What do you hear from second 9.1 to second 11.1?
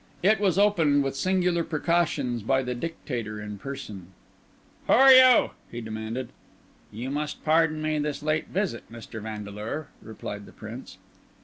Vandeleur," replied the Prince.